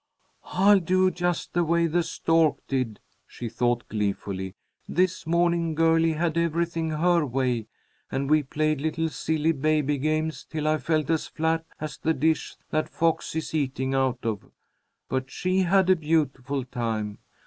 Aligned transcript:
"I'll 0.45 0.79
do 0.79 1.11
just 1.11 1.53
the 1.53 1.63
way 1.63 1.85
the 1.85 2.01
stork 2.01 2.57
did," 2.67 2.99
she 3.27 3.47
thought, 3.47 3.87
gleefully. 3.87 4.55
"This 4.89 5.27
morning 5.27 5.75
Girlie 5.75 6.13
had 6.13 6.39
everything 6.39 6.89
her 6.89 7.23
way, 7.23 7.67
and 8.11 8.27
we 8.27 8.41
played 8.41 8.81
little 8.81 9.09
silly 9.09 9.51
baby 9.51 9.99
games 9.99 10.43
till 10.43 10.67
I 10.67 10.79
felt 10.79 11.11
as 11.11 11.27
flat 11.27 11.65
as 11.79 11.99
the 11.99 12.15
dish 12.15 12.55
that 12.71 12.89
fox 12.89 13.35
is 13.35 13.53
eating 13.53 13.93
out 13.93 14.25
of. 14.25 14.49
But 15.07 15.29
she 15.29 15.59
had 15.59 15.87
a 15.91 15.95
beautiful 15.95 16.65
time. 16.65 17.19